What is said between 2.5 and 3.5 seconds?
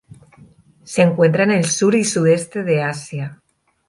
de Asia.